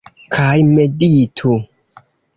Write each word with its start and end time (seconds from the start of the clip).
Kaj 0.35 0.53
meditu. 0.69 1.55